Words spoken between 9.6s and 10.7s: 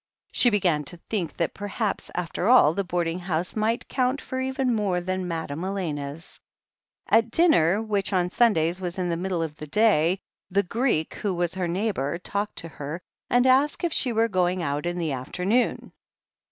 HEEL OF ACHILLES 119 the day, the